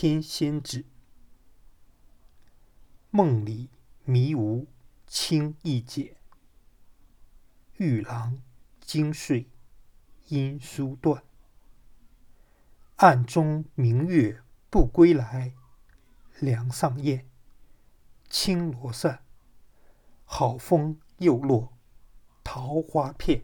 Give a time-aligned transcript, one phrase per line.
[0.00, 0.84] 天仙子
[3.10, 3.68] 梦里
[4.04, 4.68] 迷无
[5.08, 6.18] 清易解，
[7.78, 8.40] 玉郎
[8.80, 9.48] 惊睡
[10.28, 11.24] 因书断。
[12.98, 14.40] 暗中明月
[14.70, 15.52] 不归来，
[16.38, 17.28] 梁上燕。
[18.30, 19.24] 青罗扇，
[20.24, 21.76] 好风又落。
[22.44, 23.42] 桃花片。